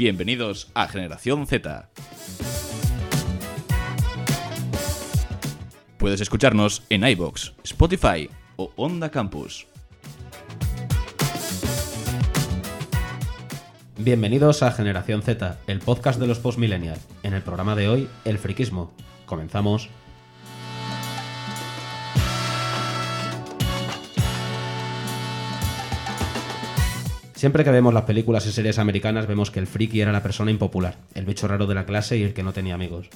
[0.00, 1.90] Bienvenidos a Generación Z.
[5.98, 9.66] Puedes escucharnos en iBox, Spotify o Onda Campus.
[13.98, 17.06] Bienvenidos a Generación Z, el podcast de los postmillennials.
[17.22, 18.94] En el programa de hoy, el friquismo.
[19.26, 19.90] Comenzamos.
[27.40, 30.50] Siempre que vemos las películas y series americanas vemos que el friki era la persona
[30.50, 33.08] impopular, el bicho raro de la clase y el que no tenía amigos.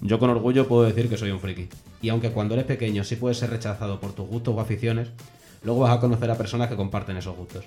[0.00, 1.68] Yo con orgullo puedo decir que soy un friki.
[2.02, 5.10] Y aunque cuando eres pequeño sí puedes ser rechazado por tus gustos o aficiones,
[5.62, 7.64] luego vas a conocer a personas que comparten esos gustos.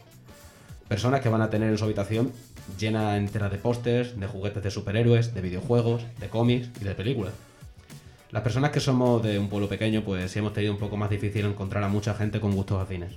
[0.90, 2.34] Personas que van a tener en su habitación
[2.78, 7.32] llena entera de pósters, de juguetes de superhéroes, de videojuegos, de cómics y de películas.
[8.30, 11.10] Las personas que somos de un pueblo pequeño, pues sí hemos tenido un poco más
[11.10, 13.14] difícil encontrar a mucha gente con gustos afines.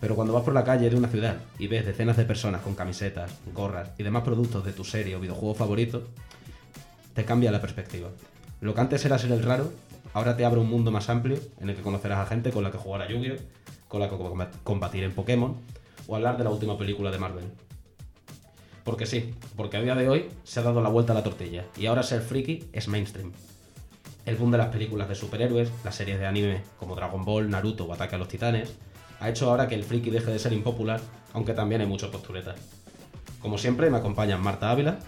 [0.00, 2.74] Pero cuando vas por la calle de una ciudad y ves decenas de personas con
[2.74, 6.04] camisetas, gorras y demás productos de tu serie o videojuego favorito,
[7.14, 8.10] te cambia la perspectiva.
[8.60, 9.72] Lo que antes era ser el raro,
[10.14, 12.70] ahora te abre un mundo más amplio en el que conocerás a gente con la
[12.70, 13.36] que jugar a Yu-Gi-Oh!,
[13.88, 15.56] con la que combat- combatir en Pokémon
[16.06, 17.44] o hablar de la última película de Marvel.
[18.84, 21.64] Porque sí, porque a día de hoy se ha dado la vuelta a la tortilla
[21.76, 23.32] y ahora ser friki es mainstream.
[24.24, 27.84] El boom de las películas de superhéroes, las series de anime como Dragon Ball, Naruto
[27.84, 28.76] o Ataque a los Titanes,
[29.20, 31.00] ha hecho ahora que el friki deje de ser impopular,
[31.32, 32.56] aunque también hay muchos posturetas.
[33.40, 34.98] Como siempre, me acompañan Marta Ávila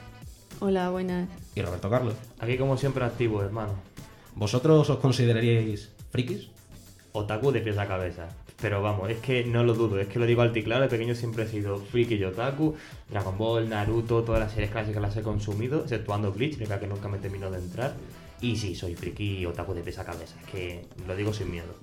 [0.60, 1.28] Hola, buenas.
[1.54, 2.14] y Roberto Carlos.
[2.38, 3.74] Aquí como siempre activo, hermano.
[4.34, 6.48] ¿Vosotros os consideraríais frikis?
[7.12, 8.28] Otaku de pies a cabeza.
[8.60, 10.88] Pero vamos, es que no lo dudo, es que lo digo alto y claro, de
[10.88, 12.74] pequeño siempre he sido friki y otaku,
[13.08, 17.08] Dragon Ball, Naruto, todas las series clásicas las he consumido, exceptuando Bleach, la que nunca
[17.08, 17.94] me terminó de entrar.
[18.42, 21.50] Y sí, soy friki y otaku de pies a cabeza, es que lo digo sin
[21.50, 21.74] miedo.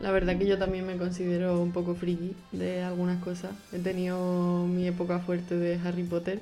[0.00, 3.50] La verdad que yo también me considero un poco friki de algunas cosas.
[3.72, 6.40] He tenido mi época fuerte de Harry Potter.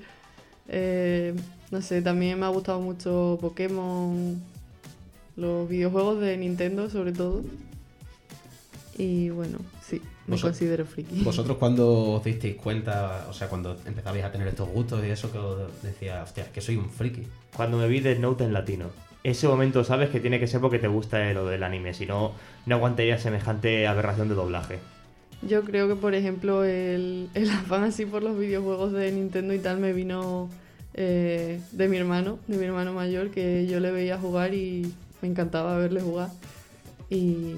[0.69, 1.35] Eh,
[1.71, 4.41] no sé, también me ha gustado mucho Pokémon,
[5.37, 7.43] los videojuegos de Nintendo sobre todo.
[8.99, 11.23] Y bueno, sí, me considero friki.
[11.23, 15.31] ¿Vosotros cuando os disteis cuenta, o sea, cuando empezabais a tener estos gustos y eso,
[15.31, 17.23] que os decía, hostia, es que soy un friki?
[17.55, 18.87] Cuando me vi Death Note en latino,
[19.31, 22.33] ese momento sabes que tiene que ser porque te gusta lo del anime, si no,
[22.65, 24.79] no aguantaría semejante aberración de doblaje.
[25.43, 29.59] Yo creo que, por ejemplo, el, el afán así por los videojuegos de Nintendo y
[29.59, 30.49] tal me vino
[30.95, 35.29] eh, de mi hermano, de mi hermano mayor, que yo le veía jugar y me
[35.29, 36.31] encantaba verle jugar.
[37.11, 37.57] Y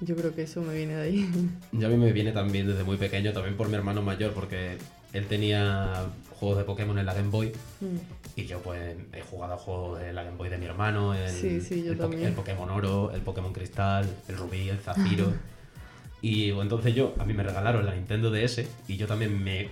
[0.00, 1.30] yo creo que eso me viene de ahí.
[1.72, 4.76] Yo a mí me viene también desde muy pequeño, también por mi hermano mayor, porque
[5.12, 6.06] él tenía
[6.38, 8.23] juegos de Pokémon en la Game Boy Mm.
[8.36, 11.30] Y yo pues he jugado a juegos de la Game Boy de mi hermano, el,
[11.30, 12.24] Sí, sí, yo el, Po- también.
[12.26, 15.32] el Pokémon Oro, el Pokémon Cristal, el Rubí, el Zafiro.
[16.22, 19.68] y entonces yo, a mí me regalaron la Nintendo DS y yo también me,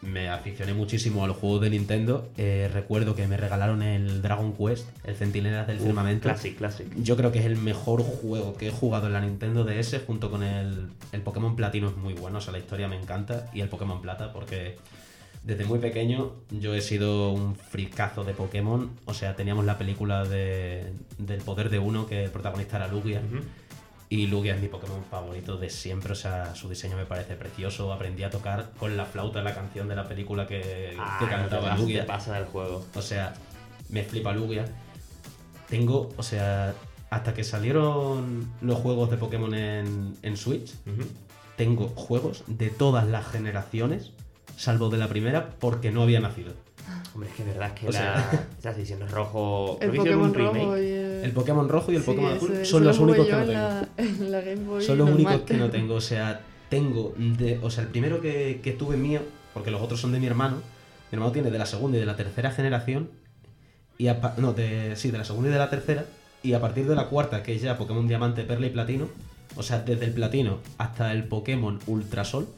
[0.00, 2.28] me aficioné muchísimo a los juegos de Nintendo.
[2.38, 6.24] Eh, recuerdo que me regalaron el Dragon Quest, el Centinelas del Firmamento.
[6.28, 6.88] Classic, classic.
[6.96, 10.28] Yo creo que es el mejor juego que he jugado en la Nintendo DS junto
[10.30, 13.60] con el, el Pokémon Platino es muy bueno, o sea, la historia me encanta y
[13.60, 14.76] el Pokémon Plata porque
[15.44, 20.24] desde muy pequeño yo he sido un fricazo de Pokémon, o sea, teníamos la película
[20.24, 23.20] de, del poder de uno que el protagonista era Lugia
[24.08, 27.92] y Lugia es mi Pokémon favorito de siempre, o sea, su diseño me parece precioso,
[27.92, 31.30] aprendí a tocar con la flauta la canción de la película que, Ah, que no
[31.30, 32.06] te cantaba Lugia.
[32.06, 32.84] pasa del juego.
[32.94, 33.32] O sea,
[33.88, 34.66] me flipa Lugia.
[35.68, 36.74] Tengo, o sea,
[37.08, 40.74] hasta que salieron los juegos de Pokémon en, en Switch,
[41.56, 44.12] tengo juegos de todas las generaciones,
[44.62, 46.52] salvo de la primera, porque no había nacido.
[47.14, 49.78] Hombre, es que verdad es que O la, sea- las ediciones rojo.
[49.80, 51.24] El Pokémon rojo y el...
[51.24, 53.32] El Pokémon rojo y el Sí, Pokémon ese- azul ese son lo los únicos que
[53.32, 53.58] no en tengo.
[53.60, 55.26] la, en la Game Boy Son los normal.
[55.26, 55.94] únicos que no tengo.
[55.96, 57.58] O sea, tengo de.
[57.62, 59.20] O sea, el primero que, que tuve mío,
[59.52, 60.56] porque los otros son de mi hermano.
[61.10, 63.10] Mi hermano tiene de la segunda y de la tercera generación.
[63.98, 66.06] Y a no, de, sí, de la segunda y de la tercera.
[66.42, 69.08] Y a partir de la cuarta, que es ya Pokémon Diamante, Perla y Platino.
[69.56, 72.48] O sea, desde el Platino hasta el Pokémon Ultrasol.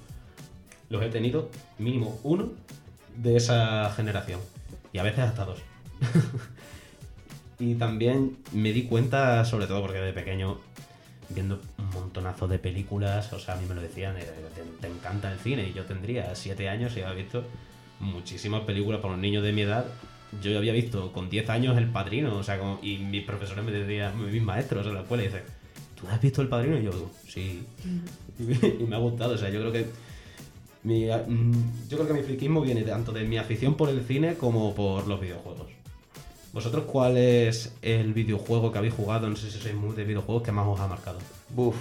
[0.94, 2.52] Los he tenido mínimo uno
[3.16, 4.38] de esa generación.
[4.92, 5.58] Y a veces hasta dos.
[7.58, 10.60] y también me di cuenta, sobre todo porque de pequeño
[11.30, 14.14] viendo un montonazo de películas, o sea, a mí me lo decían,
[14.80, 17.42] te, encanta el cine, y yo tendría siete años y había visto
[17.98, 19.86] muchísimas películas para un niño de mi edad.
[20.40, 23.72] Yo había visto con 10 años El Padrino, o sea, como- y mis profesores me
[23.72, 25.42] decían, mis maestros en la escuela, y dicen,
[26.00, 26.78] ¿tú has visto El Padrino?
[26.78, 27.66] Y yo digo, sí.
[28.78, 30.13] y me ha gustado, o sea, yo creo que
[30.84, 34.34] mi, mm, yo creo que mi friquismo viene tanto de mi afición por el cine
[34.34, 35.72] como por los videojuegos.
[36.52, 39.28] ¿Vosotros cuál es el videojuego que habéis jugado?
[39.28, 41.18] No sé si sois muy de videojuegos que más os ha marcado.
[41.54, 41.74] Buf.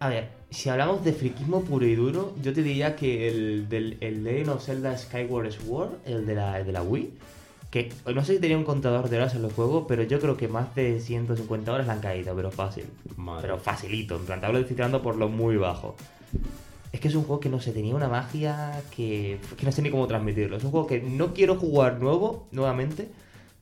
[0.00, 3.98] A ver, si hablamos de friquismo puro y duro, yo te diría que el del
[4.00, 7.10] el of Zelda Skyward Sword, el de la, el de la Wii,
[7.70, 10.36] que no sé si tenía un contador de horas en los juegos, pero yo creo
[10.36, 12.86] que más de 150 horas le han caído, pero fácil.
[13.16, 13.42] Madre.
[13.42, 15.94] Pero facilito, en plan, te hablo de por lo muy bajo.
[16.92, 19.80] Es que es un juego que no sé, tenía una magia que, que no sé
[19.82, 20.56] ni cómo transmitirlo.
[20.56, 23.08] Es un juego que no quiero jugar nuevo, nuevamente,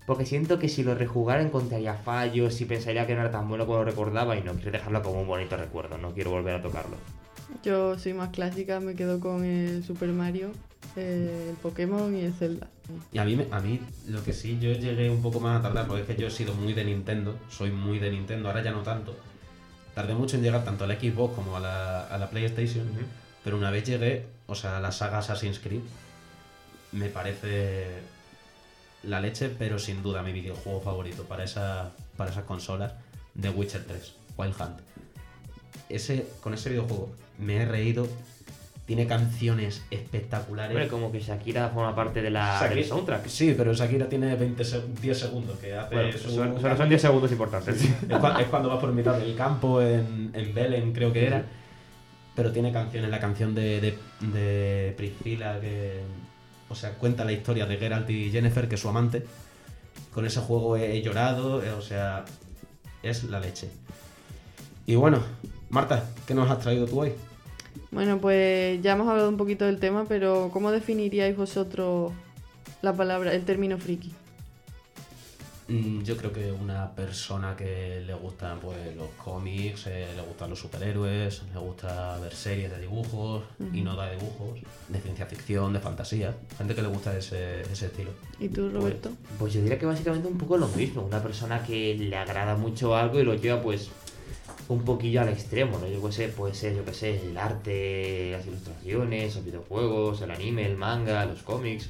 [0.06, 3.66] porque siento que si lo rejugara encontraría fallos y pensaría que no era tan bueno
[3.66, 6.62] como lo recordaba y no quiero dejarlo como un bonito recuerdo, no quiero volver a
[6.62, 6.96] tocarlo.
[7.62, 10.50] Yo soy más clásica, me quedo con el Super Mario,
[10.96, 12.68] el Pokémon y el Zelda.
[13.12, 15.62] Y a mí, me- a mí lo que sí, yo llegué un poco más a
[15.62, 18.62] tardar, porque es que yo he sido muy de Nintendo, soy muy de Nintendo, ahora
[18.62, 19.14] ya no tanto.
[19.98, 22.86] Tardé mucho en llegar tanto a la Xbox como a la, a la PlayStation,
[23.42, 25.80] pero una vez llegué, o sea, a la saga Assassin's Creed,
[26.92, 27.98] me parece
[29.02, 32.92] la leche, pero sin duda mi videojuego favorito para, esa, para esas consolas,
[33.40, 34.78] The Witcher 3, Wild Hunt.
[35.88, 38.06] Ese, con ese videojuego me he reído,
[38.88, 40.70] tiene canciones espectaculares.
[40.74, 43.26] Hombre, como que Shakira forma parte de la, Shakira- del soundtrack.
[43.28, 47.02] Sí, pero Shakira tiene 20 se- 10 segundos que hace Bueno, su- son, son 10
[47.02, 47.82] segundos importantes.
[47.84, 51.44] es, cua- es cuando vas por mitad del campo en, en Belén, creo que era.
[52.34, 53.98] Pero tiene canciones, la canción de, de,
[54.32, 56.00] de Priscila, que.
[56.70, 59.22] O sea, cuenta la historia de Geralt y Jennifer, que es su amante.
[60.14, 62.24] Con ese juego he, he llorado, eh, o sea,
[63.02, 63.68] es la leche.
[64.86, 65.22] Y bueno,
[65.68, 67.12] Marta, ¿qué nos has traído tú hoy?
[67.90, 72.12] Bueno, pues ya hemos hablado un poquito del tema, pero ¿cómo definiríais vosotros
[72.82, 74.12] la palabra, el término friki?
[75.68, 80.48] Mm, Yo creo que una persona que le gustan pues, los cómics, eh, le gustan
[80.48, 83.42] los superhéroes, le gusta ver series de dibujos
[83.74, 84.58] y no de dibujos,
[84.88, 86.34] de ciencia ficción, de fantasía.
[86.56, 88.12] Gente que le gusta ese, ese estilo.
[88.40, 89.10] ¿Y tú, Roberto?
[89.38, 91.02] Pues yo diría que básicamente un poco lo mismo.
[91.02, 93.90] Una persona que le agrada mucho algo y lo lleva pues
[94.68, 95.88] un poquillo al extremo, ¿no?
[95.88, 100.30] Yo qué sé, puede ser, yo qué sé, el arte, las ilustraciones, los videojuegos, el
[100.30, 101.88] anime, el manga, los cómics.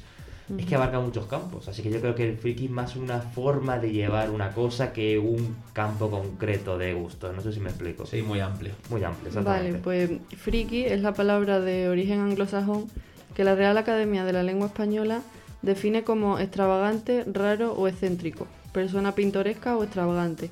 [0.57, 3.19] Es que abarca muchos campos, así que yo creo que el friki es más una
[3.21, 7.31] forma de llevar una cosa que un campo concreto de gusto.
[7.31, 8.07] No sé si me explico.
[8.07, 8.71] Sí, muy amplio.
[8.89, 9.79] Muy amplio, Vale, exactamente.
[9.83, 10.09] pues
[10.39, 12.87] friki es la palabra de origen anglosajón
[13.35, 15.21] que la Real Academia de la Lengua Española
[15.61, 20.49] define como extravagante, raro o excéntrico, persona pintoresca o extravagante,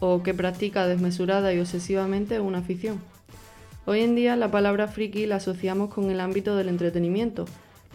[0.00, 3.00] o que practica desmesurada y obsesivamente una afición.
[3.86, 7.46] Hoy en día la palabra friki la asociamos con el ámbito del entretenimiento,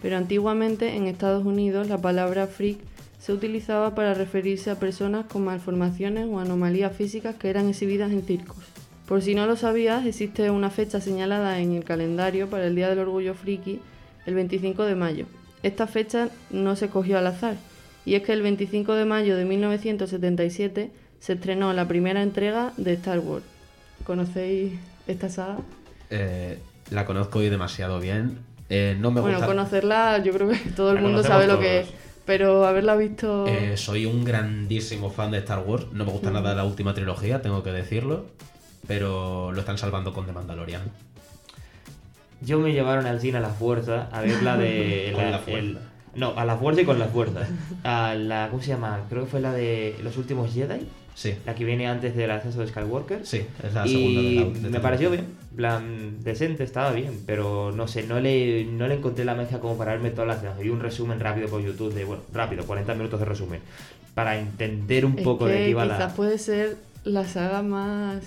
[0.02, 2.78] pero antiguamente en Estados Unidos la palabra freak
[3.18, 8.22] se utilizaba para referirse a personas con malformaciones o anomalías físicas que eran exhibidas en
[8.22, 8.58] circos.
[9.06, 12.88] Por si no lo sabías, existe una fecha señalada en el calendario para el Día
[12.88, 13.80] del Orgullo Friki,
[14.26, 15.26] el 25 de mayo.
[15.62, 17.56] Esta fecha no se cogió al azar,
[18.04, 20.90] y es que el 25 de mayo de 1977
[21.20, 23.44] se estrenó la primera entrega de Star Wars.
[24.04, 24.72] ¿Conocéis
[25.06, 25.56] esta saga?
[26.10, 26.58] Eh,
[26.90, 28.38] la conozco y demasiado bien.
[28.68, 29.46] Eh, no me Bueno, gusta.
[29.46, 31.88] conocerla yo creo que todo el La mundo sabe lo que es,
[32.24, 33.46] pero haberla visto...
[33.46, 35.86] Eh, soy un grandísimo fan de Star Wars.
[35.92, 38.26] No me gusta nada la última trilogía, tengo que decirlo.
[38.86, 40.82] Pero lo están salvando con The Mandalorian.
[42.40, 45.10] Yo me llevaron al cine a la fuerza a ver la de.
[45.14, 45.78] Con la- la el-
[46.14, 47.40] no, a la fuerza y con la fuerza.
[47.84, 49.00] A la, ¿Cómo se llama?
[49.10, 50.86] Creo que fue la de Los últimos Jedi.
[51.16, 53.24] Sí, La que viene antes del ascenso de Skywalker.
[53.26, 56.92] sí, es la segunda de y la de me pareció bien, en plan, decente, estaba
[56.92, 60.42] bien, pero no sé, no le, no le encontré la magia como para verme todas
[60.44, 63.60] las Vi un resumen rápido por YouTube, de, bueno, rápido, 40 minutos de resumen,
[64.14, 66.08] para entender un Es poco que de qué iba quizás la...
[66.14, 68.22] puede ser la saga más...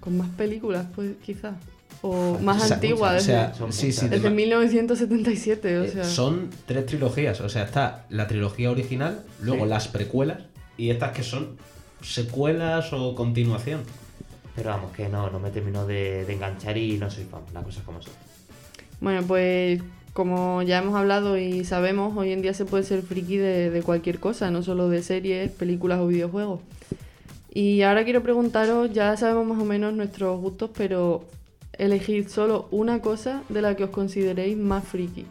[0.00, 1.54] con más películas, pues quizás.
[2.02, 4.10] O más O sea, antigua, o desde, sea, Son sí, sí, muchas.
[4.10, 6.04] de desde ma- 1977, o Eh, sea...
[6.04, 9.70] Son tres trilogías, o sea, está la trilogía original, luego Sí.
[9.70, 10.42] las precuelas
[10.76, 11.56] y estas que son
[12.06, 13.82] secuelas o continuación.
[14.54, 17.64] Pero vamos, que no, no me terminó de, de enganchar y no soy fan, las
[17.64, 18.14] cosas como son.
[19.00, 19.82] Bueno, pues
[20.14, 23.82] como ya hemos hablado y sabemos, hoy en día se puede ser friki de, de
[23.82, 26.60] cualquier cosa, no solo de series, películas o videojuegos.
[27.52, 31.24] Y ahora quiero preguntaros, ya sabemos más o menos nuestros gustos, pero
[31.74, 35.26] elegid solo una cosa de la que os consideréis más friki.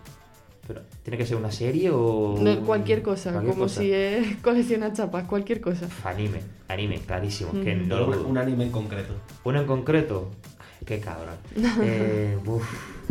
[1.06, 2.36] ¿Tiene que ser una serie o...?
[2.42, 3.80] No, cualquier cosa, cualquier como cosa?
[3.80, 5.88] si es coleccionar chapas, cualquier cosa.
[6.04, 9.14] Anime, anime, clarísimo, que no lo un, un anime en concreto.
[9.44, 10.32] ¿Uno en concreto?
[10.84, 11.36] Qué cabrón.
[11.84, 12.64] Eh, uf,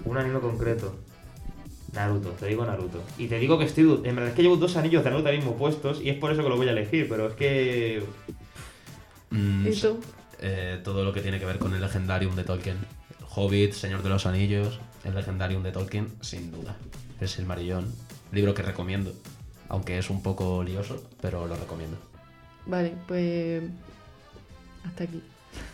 [0.05, 0.97] un anime concreto.
[1.93, 3.01] Naruto, te digo Naruto.
[3.17, 3.85] Y te digo que estoy...
[4.03, 6.33] En verdad es que llevo dos anillos de Naruto ahora mismo puestos y es por
[6.33, 8.03] eso que lo voy a elegir, pero es que...
[9.31, 10.01] Mm, ¿Y tú?
[10.41, 12.79] eh, todo lo que tiene que ver con el legendarium de Tolkien.
[13.37, 16.77] Hobbit, Señor de los Anillos, el legendarium de Tolkien, sin duda.
[17.25, 17.91] Es el Marillón.
[18.33, 19.11] Libro que recomiendo.
[19.71, 21.97] Aunque es un poco lioso, pero lo recomiendo.
[22.67, 23.63] Vale, pues
[24.87, 25.23] hasta aquí.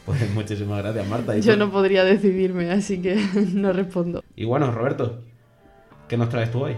[0.06, 1.36] Pues muchísimas gracias, Marta.
[1.36, 3.16] Y Yo no podría decidirme, así que
[3.52, 4.22] no respondo.
[4.36, 5.24] Y bueno, Roberto,
[6.06, 6.76] ¿qué nos traes tú hoy?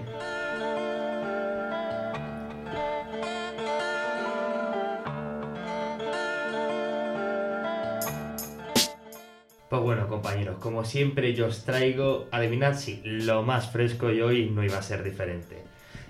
[9.72, 14.50] Pues bueno, compañeros, como siempre yo os traigo, adivinad si lo más fresco y hoy
[14.50, 15.62] no iba a ser diferente.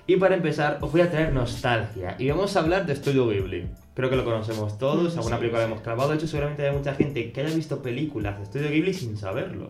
[0.04, 3.68] Y para empezar, os voy a traer nostalgia y vamos a hablar de Studio Ghibli.
[3.94, 6.94] Creo que lo conocemos todos, alguna película la hemos clavado, de hecho seguramente hay mucha
[6.94, 9.68] gente que haya visto películas de Studio Ghibli sin saberlo.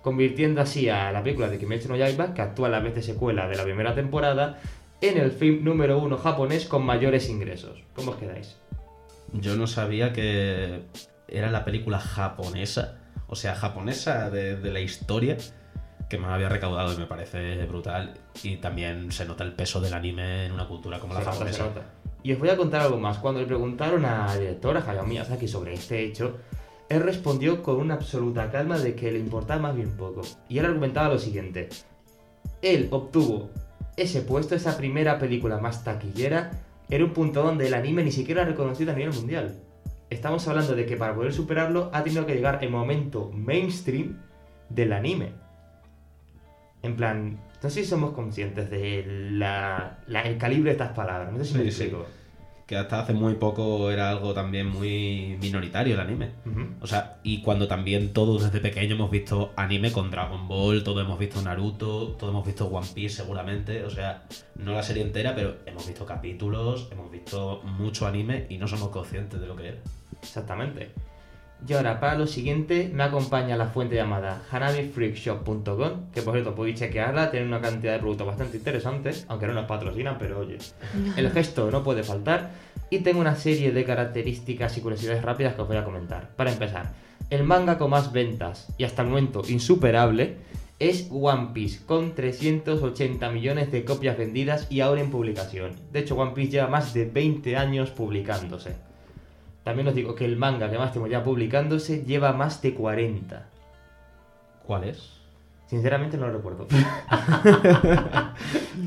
[0.02, 3.50] convirtiendo así a la película de Kimetsu no Yaiba, que actúa la vez de secuela
[3.50, 4.60] de la primera temporada,
[5.02, 7.84] en el film número uno japonés con mayores ingresos.
[7.94, 8.56] ¿Cómo os quedáis?
[9.34, 10.84] Yo no sabía que
[11.28, 15.36] era la película japonesa, o sea, japonesa de, de la historia,
[16.10, 18.14] que más había recaudado y me parece brutal.
[18.44, 21.58] Y también se nota el peso del anime en una cultura como la nota, japonesa.
[21.58, 21.82] se nota.
[22.24, 23.20] Y os voy a contar algo más.
[23.20, 26.38] Cuando le preguntaron a la directora Hayao Miyazaki sobre este hecho,
[26.90, 30.22] él respondió con una absoluta calma de que le importaba más bien poco.
[30.50, 31.70] Y él argumentaba lo siguiente.
[32.62, 33.50] Él obtuvo
[33.96, 36.52] ese puesto, esa primera película más taquillera,
[36.90, 39.56] en un punto donde el anime ni siquiera era reconocido a nivel mundial.
[40.10, 44.22] Estamos hablando de que para poder superarlo ha tenido que llegar el momento mainstream
[44.70, 45.34] del anime.
[46.84, 51.32] En plan, no sé si somos conscientes de la, la- el calibre de estas palabras.
[51.32, 51.84] No sé si me Sí, sí.
[51.84, 52.06] explico.
[52.68, 56.32] Que hasta hace muy poco era algo también muy minoritario el anime.
[56.82, 61.02] O sea, y cuando también todos desde pequeño hemos visto anime con Dragon Ball, todos
[61.06, 65.34] hemos visto Naruto, todos hemos visto One Piece seguramente, o sea, no la serie entera,
[65.34, 69.70] pero hemos visto capítulos, hemos visto mucho anime y no somos conscientes de lo que
[69.70, 69.78] era.
[70.22, 70.90] Exactamente.
[71.68, 76.80] Y ahora, para lo siguiente, me acompaña la fuente llamada hanamifreakshop.com, que por cierto podéis
[76.80, 80.58] chequearla, tiene una cantidad de productos bastante interesantes, aunque no nos patrocinan, pero oye,
[81.18, 82.52] el gesto no puede faltar.
[82.90, 86.30] Y tengo una serie de características y curiosidades rápidas que os voy a comentar.
[86.36, 86.94] Para empezar,
[87.30, 90.38] el manga con más ventas y hasta el momento insuperable
[90.80, 95.72] es One Piece, con 380 millones de copias vendidas y ahora en publicación.
[95.92, 98.87] De hecho, One Piece lleva más de 20 años publicándose.
[99.68, 103.50] También os digo que el manga que más tengo ya publicándose lleva más de 40.
[104.66, 105.20] ¿Cuál es?
[105.66, 106.68] Sinceramente no lo recuerdo.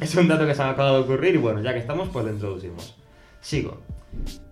[0.00, 2.24] es un dato que se me acaba de ocurrir y bueno, ya que estamos, pues
[2.24, 2.96] lo introducimos.
[3.42, 3.82] Sigo.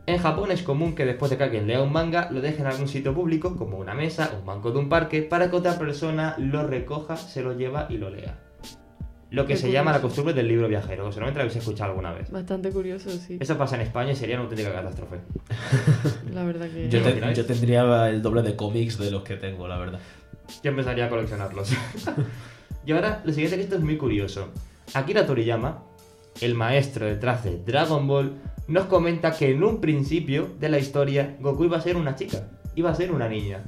[0.04, 2.66] En Japón es común que después de que alguien lea un manga, lo deje en
[2.66, 6.35] algún sitio público, como una mesa, un banco de un parque, para que otra persona
[6.37, 8.38] lo recoja, se lo lleva y lo lea.
[9.30, 10.08] Lo que Qué se llama la curioso.
[10.08, 12.30] costumbre del libro viajero, que seguramente lo habéis escuchado alguna vez.
[12.30, 13.37] Bastante curioso, sí.
[13.38, 15.18] Eso pasa en España y sería una auténtica catástrofe.
[16.32, 16.88] La verdad que...
[16.88, 20.00] Yo, ¿Te yo tendría el doble de cómics de los que tengo, la verdad.
[20.62, 21.70] Yo empezaría a coleccionarlos.
[22.87, 24.49] y ahora, lo siguiente que esto es muy curioso.
[24.94, 25.82] Akira Toriyama,
[26.40, 28.32] el maestro detrás de Dragon Ball,
[28.66, 32.49] nos comenta que en un principio de la historia Goku iba a ser una chica,
[32.75, 33.64] iba a ser una niña.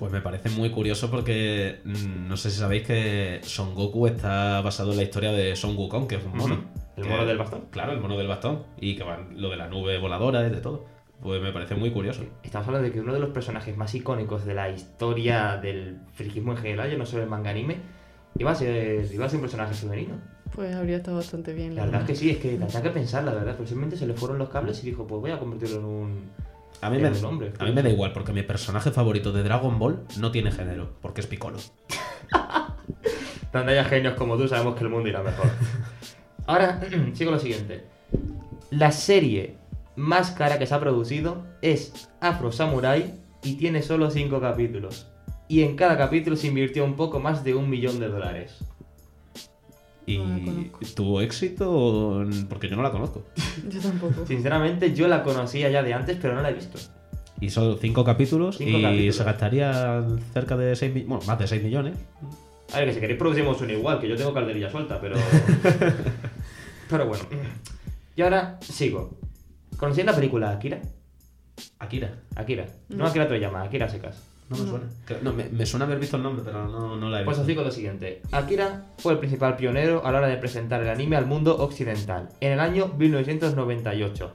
[0.00, 4.62] Pues me parece muy curioso porque mm, no sé si sabéis que Son Goku está
[4.62, 6.64] basado en la historia de Son Wukong, que es un mono.
[6.96, 7.66] El Que- mono del bastón.
[7.70, 8.62] Claro, el mono del bastón.
[8.80, 10.86] Y que van lo de la nube voladora y de todo.
[11.20, 12.24] Pues me parece muy curioso.
[12.42, 16.52] Estamos hablando de que uno de los personajes más icónicos de la historia del friquismo
[16.52, 17.76] en general, ya no solo el manga anime,
[18.38, 20.14] iba a ser, iba a ser un personaje femenino.
[20.54, 21.76] Pues habría estado bastante bien.
[21.76, 23.52] La verdad es que sí, es que tenía que pensar, la verdad.
[23.54, 26.30] Pero simplemente se le fueron los cables y dijo, pues voy a convertirlo en un...
[26.82, 30.50] A mí, a me da igual, porque mi personaje favorito de Dragon Ball no tiene
[30.50, 31.58] género, porque es Piccolo.
[33.52, 35.46] Donde haya genios como tú, sabemos que el mundo irá mejor.
[36.46, 36.80] Ahora,
[37.12, 37.84] sigo lo siguiente.
[38.70, 39.56] La serie
[39.96, 45.06] más cara que se ha producido es Afro Samurai y tiene solo 5 capítulos.
[45.48, 48.64] Y en cada capítulo se invirtió un poco más de un millón de dólares.
[50.14, 52.24] ¿Y No tuvo éxito?
[52.48, 53.24] Porque yo no la conozco.
[53.68, 54.26] Yo tampoco.
[54.26, 56.78] Sinceramente, yo la conocía ya de antes, pero no la he visto.
[57.40, 59.16] Y son cinco capítulos Cinco y capítulos.
[59.16, 61.96] se gastaría cerca de 6 millones, bueno, más de 6 millones.
[62.72, 65.16] A ver, que si queréis producimos uno igual, que yo tengo calderilla suelta, pero...
[66.90, 67.24] pero bueno.
[68.16, 69.18] Y ahora sigo.
[69.76, 70.80] ¿Conocéis la película Akira?
[71.78, 72.20] Akira.
[72.36, 72.66] Akira.
[72.90, 73.06] No, No.
[73.06, 74.22] Akira te llama, Akira secas.
[74.50, 74.68] No me No.
[74.70, 74.86] suena.
[75.22, 77.40] No, me, me suena haber visto el nombre, pero no, no la he Pues visto.
[77.42, 78.20] os digo lo siguiente.
[78.32, 82.28] Akira fue el principal pionero a la hora de presentar el anime al mundo occidental,
[82.40, 84.32] en el año 1998.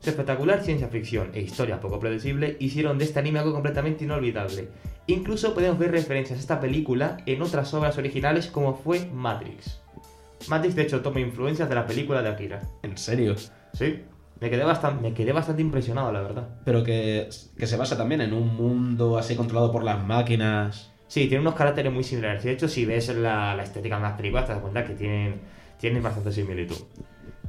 [0.00, 4.68] Su espectacular ciencia ficción e historia poco predecible hicieron de este anime algo completamente inolvidable.
[5.06, 9.80] Incluso podemos ver referencias a esta película en otras obras originales como fue Matrix.
[10.48, 12.60] Matrix de hecho toma influencias de la película de Akira.
[12.82, 13.34] En serio.
[13.72, 14.00] Sí.
[14.44, 16.46] Me quedé bastante, me quedé bastante impresionado, la verdad.
[16.66, 20.92] Pero que, que se basa también en un mundo así controlado por las máquinas.
[21.06, 22.44] Sí, tiene unos caracteres muy similares.
[22.44, 25.40] De hecho, si ves la, la estética de las películas, te das cuenta que tienen,
[25.78, 26.76] tienen bastante similitud.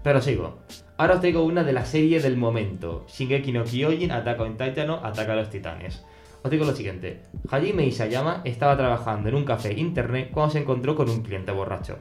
[0.04, 0.60] Pero sigo.
[0.96, 3.06] Ahora os traigo una de la serie del momento.
[3.10, 6.02] Shingeki no Kyojin, Ataca on Titan, Ataca a los Titanes.
[6.44, 7.24] Os digo lo siguiente.
[7.52, 11.98] Hajime Isayama estaba trabajando en un café internet cuando se encontró con un cliente borracho.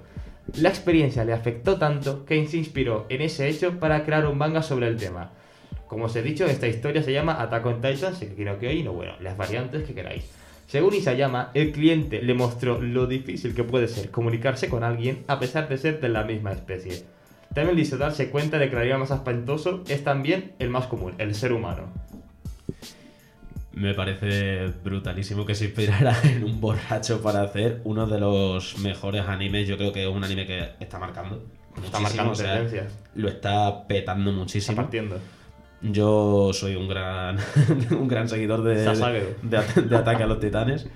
[0.53, 4.63] La experiencia le afectó tanto que se inspiró en ese hecho para crear un manga
[4.63, 5.33] sobre el tema.
[5.89, 8.93] Como os he dicho, esta historia se llama Attack on Titan, Shingeki no Kyojin, o
[8.93, 10.25] bueno, las variantes que queráis.
[10.67, 15.39] Según Isayama, el cliente le mostró lo difícil que puede ser comunicarse con alguien a
[15.39, 17.05] pesar de ser de la misma especie.
[17.55, 20.87] También le hizo darse cuenta de que el animal más espantoso es también el más
[20.87, 21.93] común, el ser humano.
[23.77, 29.23] Me parece brutalísimo que se inspirara en un borracho para hacer uno de los mejores
[29.27, 29.67] animes.
[29.69, 31.43] Yo creo que es un anime que está marcando.
[31.85, 32.93] Está marcando o sea, tendencias.
[33.17, 34.77] Lo está petando Está muchísimo.
[34.77, 35.19] partiendo.
[35.83, 37.37] Yo soy un gran,
[37.91, 38.85] un gran seguidor de, de,
[39.43, 40.87] de- de Ataque a los Titanes.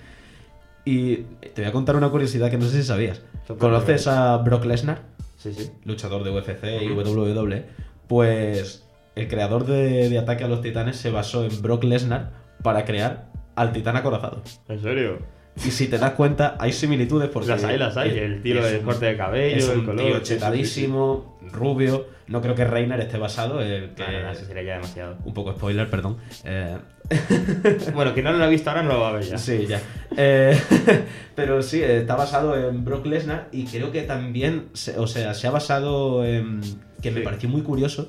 [0.85, 3.21] Y te voy a contar una curiosidad que no sé si sabías.
[3.59, 5.03] ¿Conoces a Brock Lesnar?
[5.37, 5.71] Sí, sí.
[5.85, 6.91] luchador de UFC y.
[6.93, 7.65] WWE,
[8.07, 8.85] pues
[9.17, 13.29] el creador de, de Ataque a los Titanes se basó en Brock Lesnar para crear
[13.57, 14.43] al titán acorazado.
[14.69, 15.19] ¿En serio?
[15.57, 17.49] Y si te das cuenta, hay similitudes porque...
[17.49, 18.17] Las hay, las hay.
[18.17, 20.05] El tiro es de un- corte de cabello, es el un color.
[20.07, 22.07] tío chetadísimo, rubio.
[22.29, 24.05] No creo que Reiner esté basado, el que...
[24.05, 25.17] No, no, eso sería ya demasiado.
[25.25, 26.19] Un poco spoiler, perdón.
[26.45, 26.77] Eh,
[27.95, 29.39] Bueno, quien no lo ha visto ahora no lo va a ver ya.
[29.39, 29.81] Sí, ya.
[30.17, 30.57] Eh,
[31.35, 35.51] pero sí, está basado en Brock Lesnar y creo que también, o sea, se ha
[35.51, 36.61] basado en,
[37.03, 38.09] que me pareció muy curioso,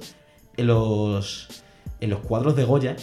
[0.57, 1.63] en los,
[1.99, 2.95] en los cuadros de Goya.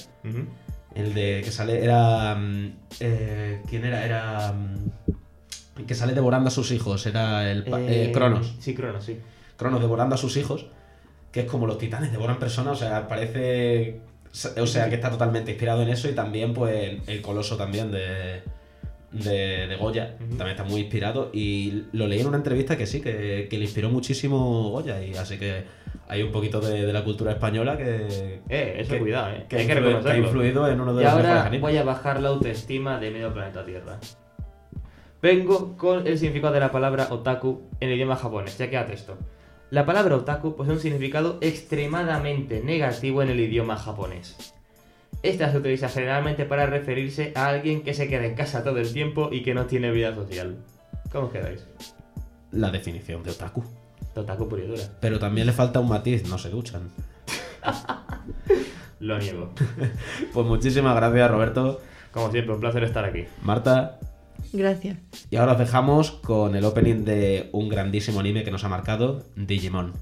[0.96, 4.04] El de que sale, era, mm, eh, ¿quién era?
[4.04, 8.56] Era, mm, el que sale devorando a sus hijos, era el eh, Eh, Cronos.
[8.61, 9.18] Sí, Cronos, sí.
[9.56, 10.66] Cronos devorando a sus hijos,
[11.32, 14.00] que es como los titanes devoran personas, o sea, parece,
[14.59, 18.42] o sea, que está totalmente inspirado en eso y también, pues, el coloso también de,
[19.24, 23.00] de, de Goya, también está muy inspirado y lo leí en una entrevista que sí,
[23.00, 25.64] que, que le inspiró muchísimo Goya y así que
[26.09, 29.46] hay un poquito de, de la cultura española que, Eh, eso que- cuidado, eh.
[29.48, 30.24] que, Hay ha que influ- que ha reconocerlo.
[30.26, 33.64] influido en uno de Y los ahora voy a bajar la autoestima de medio planeta
[33.64, 33.98] Tierra.
[35.22, 39.16] Vengo con el significado de la palabra otaku en el idioma japonés, ya que esto.
[39.70, 44.55] La palabra otaku posee un significado extremadamente negativo en el idioma japonés.
[45.22, 48.92] Esta se utiliza generalmente para referirse a alguien que se queda en casa todo el
[48.92, 50.57] tiempo y que no tiene vida social.
[51.11, 51.66] ¿Cómo os quedáis?
[52.52, 53.64] La definición de otaku.
[54.14, 54.83] Otaku pura y dura.
[55.00, 56.90] Pero también le falta un matiz, no se duchan.
[59.00, 59.52] Lo niego.
[60.33, 61.81] Pues muchísimas gracias Roberto,
[62.12, 63.24] Como siempre, un placer estar aquí.
[63.42, 63.98] Marta.
[64.52, 64.98] Gracias.
[65.31, 69.24] Y ahora os dejamos con el opening de un grandísimo anime que nos ha marcado,
[69.35, 69.92] Digimon.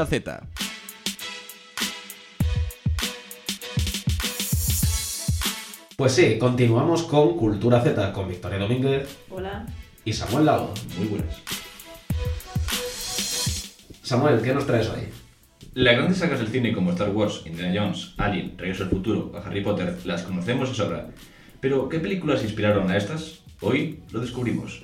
[0.00, 0.40] Cultura Z.
[5.96, 9.66] Pues sí, continuamos con Cultura Z, con Victoria Domínguez Hola.
[10.04, 10.72] y Samuel Lago.
[10.96, 11.36] Muy buenas.
[14.02, 15.08] Samuel, ¿qué nos traes hoy?
[15.74, 19.36] Las grandes sagas del cine como Star Wars, Indiana Jones, Alien, Regreso al Futuro o
[19.36, 21.08] Harry Potter las conocemos de sobra.
[21.60, 23.42] Pero, ¿qué películas inspiraron a estas?
[23.60, 24.82] Hoy lo descubrimos.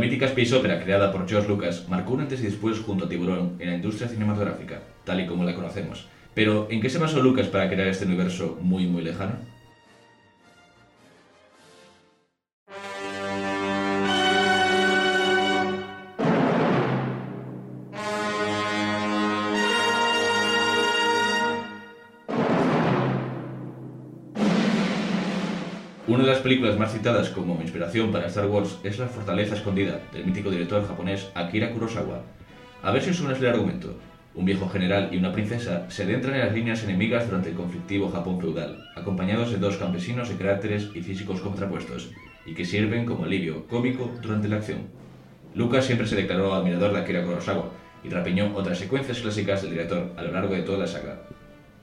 [0.00, 3.56] Mítica space opera creada por George Lucas marcó un antes y después junto a Tiburón
[3.58, 6.08] en la industria cinematográfica, tal y como la conocemos.
[6.34, 9.49] Pero, ¿en qué se basó Lucas para crear este universo muy muy lejano?
[26.40, 30.50] Las películas más citadas como inspiración para Star Wars es La Fortaleza Escondida, del mítico
[30.50, 32.22] director japonés Akira Kurosawa.
[32.82, 33.98] A ver si os suena el argumento.
[34.34, 38.08] Un viejo general y una princesa se adentran en las líneas enemigas durante el conflictivo
[38.08, 42.08] Japón feudal, acompañados de dos campesinos de caracteres y físicos contrapuestos,
[42.46, 44.88] y que sirven como alivio cómico durante la acción.
[45.54, 47.68] Lucas siempre se declaró admirador de Akira Kurosawa
[48.02, 51.20] y rapiñó otras secuencias clásicas del director a lo largo de toda la saga.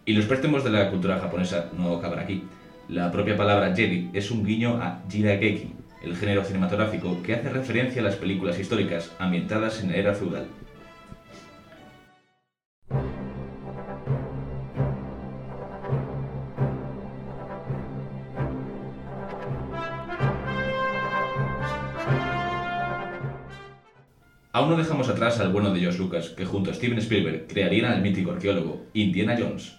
[0.04, 2.42] Y los préstamos de la cultura japonesa no acaban aquí.
[2.90, 5.74] La propia palabra Jedi es un guiño a Jirageki,
[6.04, 10.48] el género cinematográfico que hace referencia a las películas históricas ambientadas en la era feudal.
[24.54, 27.92] Aún no dejamos atrás al bueno de George Lucas, que junto a Steven Spielberg crearían
[27.92, 29.76] al mítico arqueólogo Indiana Jones.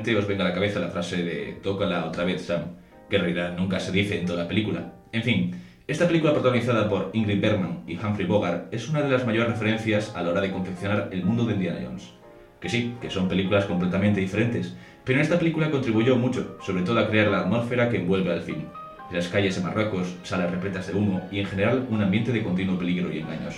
[0.00, 2.62] Os venga a la cabeza la frase de tócala otra vez Sam,
[3.10, 4.94] que en realidad nunca se dice en toda la película.
[5.12, 5.54] En fin,
[5.86, 10.14] esta película protagonizada por Ingrid Bergman y Humphrey Bogart es una de las mayores referencias
[10.16, 12.14] a la hora de confeccionar el mundo de Indiana Jones.
[12.60, 14.74] Que sí, que son películas completamente diferentes,
[15.04, 18.42] pero en esta película contribuyó mucho, sobre todo a crear la atmósfera que envuelve al
[18.42, 18.64] film.
[19.10, 22.78] Las calles de Marruecos, salas repletas de humo y en general un ambiente de continuo
[22.78, 23.56] peligro y engaños.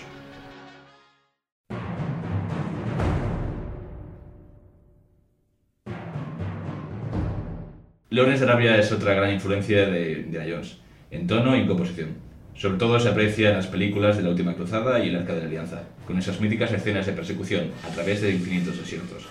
[8.14, 10.76] Lawrence Arabia es otra gran influencia de Indiana Jones,
[11.10, 12.10] en tono y en composición.
[12.54, 15.40] Sobre todo se aprecia en las películas de La Última Cruzada y El Arca de
[15.40, 19.26] la Alianza, con esas míticas escenas de persecución a través de infinitos desiertos.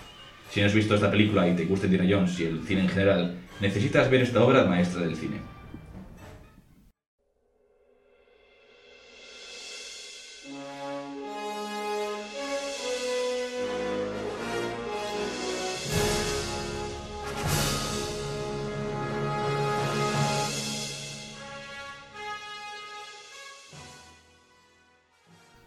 [0.50, 2.88] Si no has visto esta película y te gusta Indiana Jones y el cine en
[2.90, 5.36] general, necesitas ver esta obra maestra del cine.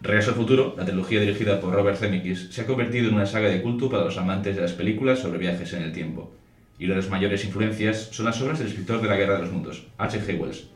[0.07, 3.49] Regreso al futuro, la trilogía dirigida por Robert Zemeckis, se ha convertido en una saga
[3.49, 6.31] de culto para los amantes de las películas sobre viajes en el tiempo.
[6.79, 9.41] Y una de las mayores influencias son las obras del escritor de la Guerra de
[9.41, 10.39] los Mundos, H.G.
[10.39, 10.67] Wells.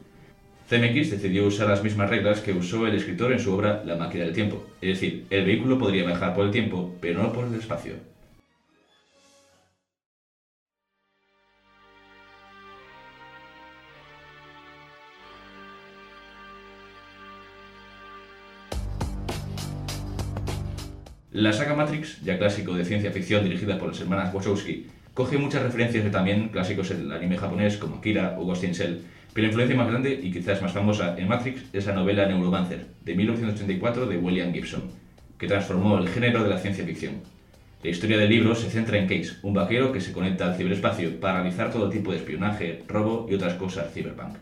[0.67, 4.25] Zemeckis decidió usar las mismas reglas que usó el escritor en su obra La máquina
[4.25, 7.55] del tiempo, es decir, el vehículo podría viajar por el tiempo, pero no por el
[7.55, 7.93] espacio.
[21.33, 25.63] La saga Matrix, ya clásico de ciencia ficción dirigida por las hermanas Wachowski, coge muchas
[25.63, 29.01] referencias de también clásicos del anime japonés como Akira o Ghost in Shell,
[29.33, 32.85] pero la influencia más grande y quizás más famosa en Matrix es la novela Neuromancer,
[33.05, 34.91] de 1984 de William Gibson,
[35.37, 37.21] que transformó el género de la ciencia ficción.
[37.81, 41.17] La historia del libro se centra en Case, un vaquero que se conecta al ciberespacio
[41.21, 44.35] para realizar todo tipo de espionaje, robo y otras cosas cyberpunk.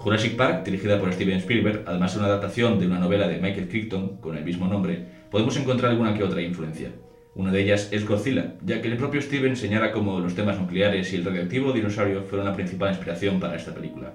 [0.00, 3.68] Jurassic Park, dirigida por Steven Spielberg, además de una adaptación de una novela de Michael
[3.68, 6.88] Crichton con el mismo nombre, podemos encontrar alguna que otra influencia.
[7.34, 11.12] Una de ellas es Godzilla, ya que el propio Steven señala como los temas nucleares
[11.12, 14.14] y el radioactivo dinosaurio fueron la principal inspiración para esta película.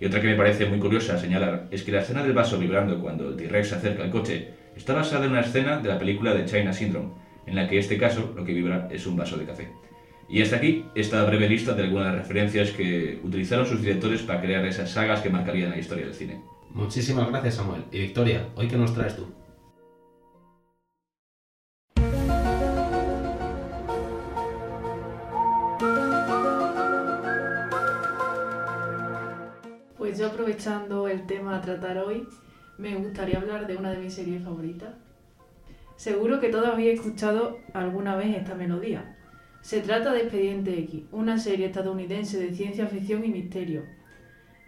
[0.00, 2.98] Y otra que me parece muy curiosa señalar es que la escena del vaso vibrando
[2.98, 6.32] cuando el T-Rex se acerca al coche está basada en una escena de la película
[6.32, 7.10] de China Syndrome,
[7.44, 9.68] en la que en este caso lo que vibra es un vaso de café.
[10.28, 14.64] Y hasta aquí esta breve lista de algunas referencias que utilizaron sus directores para crear
[14.66, 16.42] esas sagas que marcarían la historia del cine.
[16.70, 17.84] Muchísimas gracias, Samuel.
[17.92, 19.26] Y Victoria, ¿hoy qué nos traes tú?
[29.96, 32.26] Pues yo aprovechando el tema a tratar hoy,
[32.78, 34.94] me gustaría hablar de una de mis series favoritas.
[35.96, 39.15] Seguro que todos habéis escuchado alguna vez esta melodía.
[39.66, 43.82] Se trata de Expediente X, una serie estadounidense de ciencia ficción y misterio.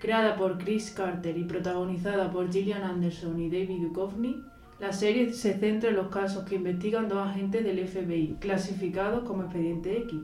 [0.01, 4.43] Creada por Chris Carter y protagonizada por Gillian Anderson y David Duchovny,
[4.81, 9.45] la serie se centra en los casos que investigan dos agentes del FBI, clasificados como
[9.45, 10.19] Expediente X,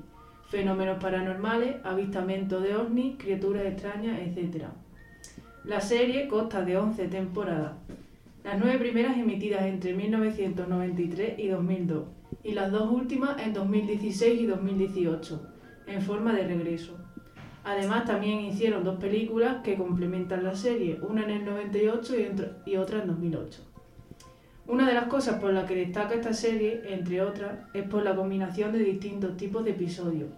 [0.51, 4.65] fenómenos paranormales, avistamientos de ovnis, criaturas extrañas, etc.
[5.63, 7.75] La serie consta de 11 temporadas,
[8.43, 14.47] las nueve primeras emitidas entre 1993 y 2002 y las dos últimas en 2016 y
[14.47, 15.43] 2018,
[15.87, 16.99] en forma de regreso.
[17.65, 22.15] Además también hicieron dos películas que complementan la serie, una en el 98
[22.67, 23.63] y, otra en 2008.
[24.67, 28.15] Una de las cosas por las que destaca esta serie, entre otras, es por la
[28.15, 30.29] combinación de distintos tipos de episodios.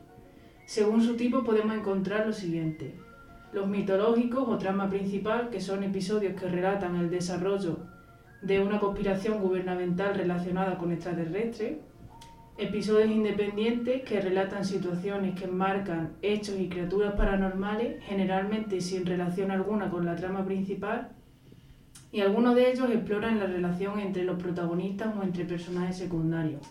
[0.64, 2.95] Según su tipo podemos encontrar lo siguiente.
[3.53, 7.79] Los mitológicos o trama principal, que son episodios que relatan el desarrollo
[8.42, 11.79] de una conspiración gubernamental relacionada con extraterrestres,
[12.59, 19.90] episodios independientes que relatan situaciones que enmarcan hechos y criaturas paranormales, generalmente sin relación alguna
[19.90, 21.11] con la trama principal,
[22.12, 26.62] y algunos de ellos exploran la relación entre los protagonistas o entre personajes secundarios.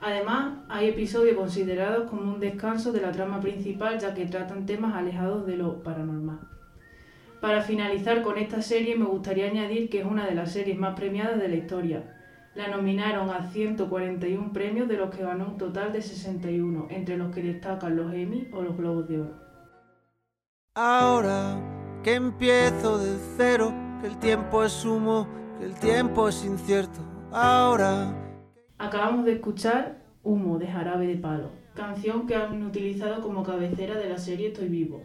[0.00, 4.94] Además, hay episodios considerados como un descanso de la trama principal ya que tratan temas
[4.94, 6.40] alejados de lo paranormal.
[7.40, 10.94] Para finalizar con esta serie me gustaría añadir que es una de las series más
[10.94, 12.17] premiadas de la historia.
[12.58, 17.32] La nominaron a 141 premios de los que ganó un total de 61, entre los
[17.32, 19.34] que destacan los Emmy o los Globos de Oro.
[20.74, 21.56] Ahora
[22.02, 25.28] que empiezo de cero, que el tiempo es humo,
[25.60, 26.98] que el tiempo es incierto.
[27.30, 28.12] Ahora
[28.76, 34.08] Acabamos de escuchar Humo de Jarabe de Palo, canción que han utilizado como cabecera de
[34.08, 35.04] la serie Estoy Vivo.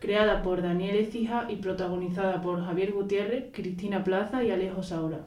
[0.00, 5.26] Creada por Daniel Ecija y protagonizada por Javier Gutiérrez, Cristina Plaza y Alejo Saura.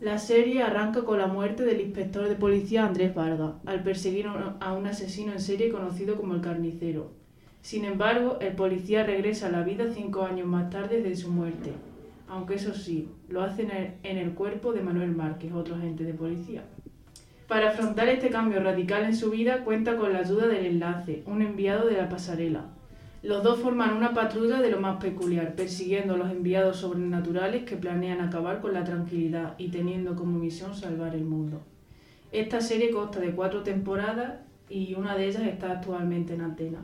[0.00, 4.72] La serie arranca con la muerte del inspector de policía Andrés Vargas, al perseguir a
[4.72, 7.12] un asesino en serie conocido como el Carnicero.
[7.62, 11.70] Sin embargo, el policía regresa a la vida cinco años más tarde de su muerte,
[12.28, 16.02] aunque eso sí, lo hace en el, en el cuerpo de Manuel Márquez, otro agente
[16.04, 16.64] de policía.
[17.46, 21.40] Para afrontar este cambio radical en su vida, cuenta con la ayuda del enlace, un
[21.40, 22.66] enviado de la pasarela.
[23.24, 27.74] Los dos forman una patrulla de lo más peculiar, persiguiendo a los enviados sobrenaturales que
[27.74, 31.62] planean acabar con la tranquilidad y teniendo como misión salvar el mundo.
[32.32, 36.80] Esta serie consta de cuatro temporadas y una de ellas está actualmente en antena.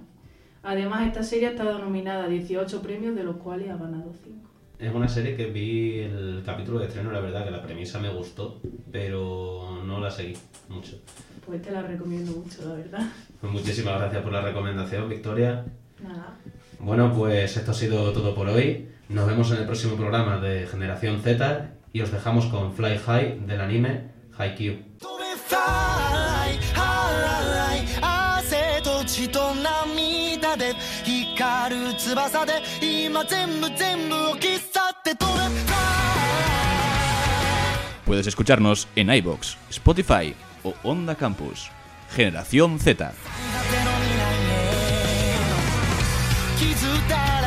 [0.63, 4.49] Además, esta serie ha estado nominada a 18 premios, de los cuales ha ganado 5.
[4.79, 8.09] Es una serie que vi el capítulo de estreno, la verdad que la premisa me
[8.09, 10.39] gustó, pero no la seguí
[10.71, 11.03] mucho.
[11.45, 13.13] Pues te la recomiendo mucho, la verdad.
[13.43, 15.67] Pues muchísimas gracias por la recomendación, Victoria.
[16.79, 18.89] Bueno, pues esto ha sido todo por hoy.
[19.09, 23.41] Nos vemos en el próximo programa de Generación Z y os dejamos con Fly High
[23.47, 24.79] del anime Haikyuu.
[38.07, 40.35] Puedes escucharnos en iBox, Spotify
[40.65, 41.71] o Onda Campus.
[42.11, 43.13] Generación Z.
[46.61, 47.40] 傷だ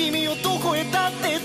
[0.00, 1.39] 君をどこへだって